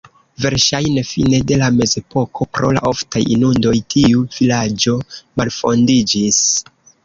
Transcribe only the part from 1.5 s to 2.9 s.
de la mezepoko pro la